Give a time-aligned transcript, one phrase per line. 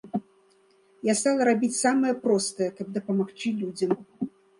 [1.07, 3.93] Я стала рабіць самае простае, каб дапамагчы людзям.